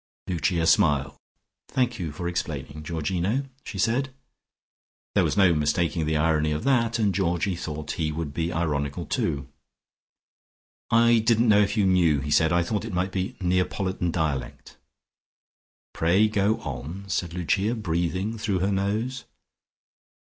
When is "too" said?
9.05-9.47